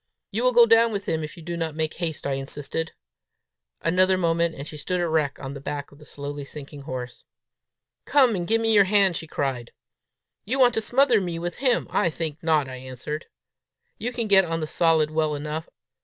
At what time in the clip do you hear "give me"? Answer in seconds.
8.47-8.73